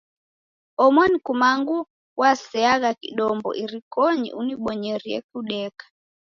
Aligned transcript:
Omoni 0.85 1.17
kumangu 1.25 1.77
waseagha 2.19 2.89
kidombo 3.01 3.49
irikonyi 3.63 4.29
unibonyerie 4.39 5.17
kudeka. 5.29 5.85